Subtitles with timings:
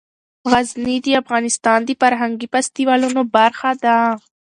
[0.51, 3.97] غزني د افغانستان د فرهنګي فستیوالونو برخه ده.